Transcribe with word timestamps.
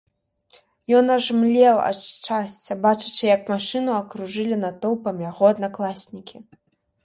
Ён 0.99 1.05
аж 1.15 1.25
млеў 1.41 1.77
ад 1.89 1.99
шчасця, 2.05 2.79
бачачы, 2.87 3.21
як 3.35 3.43
машыну 3.55 3.91
акружылі 4.01 4.55
натоўпам 4.65 5.25
яго 5.31 5.43
аднакласнікі. 5.55 6.37